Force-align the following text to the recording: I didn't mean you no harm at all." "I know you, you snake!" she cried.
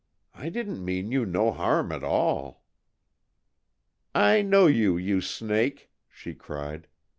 I 0.33 0.49
didn't 0.49 0.83
mean 0.83 1.11
you 1.11 1.27
no 1.27 1.51
harm 1.51 1.91
at 1.91 2.03
all." 2.03 2.63
"I 4.15 4.41
know 4.41 4.65
you, 4.65 4.97
you 4.97 5.21
snake!" 5.21 5.91
she 6.09 6.33
cried. 6.33 6.87